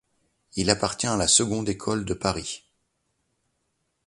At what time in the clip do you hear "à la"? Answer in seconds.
1.05-1.27